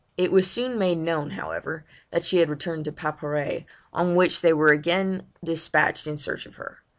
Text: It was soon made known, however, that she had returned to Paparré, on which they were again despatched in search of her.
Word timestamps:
It 0.17 0.31
was 0.31 0.49
soon 0.49 0.79
made 0.79 0.97
known, 0.97 1.29
however, 1.29 1.85
that 2.09 2.23
she 2.23 2.37
had 2.39 2.49
returned 2.49 2.85
to 2.85 2.91
Paparré, 2.91 3.65
on 3.93 4.15
which 4.15 4.41
they 4.41 4.51
were 4.51 4.71
again 4.71 5.27
despatched 5.45 6.07
in 6.07 6.17
search 6.17 6.47
of 6.47 6.55
her. 6.55 6.79